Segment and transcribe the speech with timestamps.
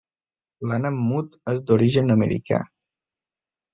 [0.69, 2.63] L'ànec mut és d'origen americà.